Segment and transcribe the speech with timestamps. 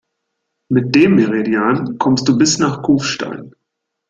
[0.71, 3.53] Mit dem Meridian kommst du bis nach Kufstein.